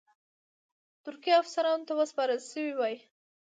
ترکي 1.03 1.31
افسرانو 1.41 1.87
ته 1.87 1.93
سپارل 2.11 2.39
شوی 2.49 2.71
وای. 2.75 2.95